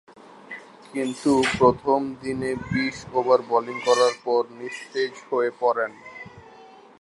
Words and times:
কিন্তু 0.93 1.31
প্রথম 1.57 1.99
দিনে 2.21 2.51
বিশ 2.67 2.97
ওভার 3.13 3.39
বোলিং 3.49 3.77
করার 3.87 4.13
পর 4.25 4.41
নিস্তেজ 4.59 5.13
হয়ে 5.29 5.51
পড়েন। 5.61 5.91